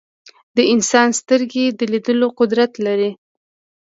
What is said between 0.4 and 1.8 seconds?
د انسان سترګې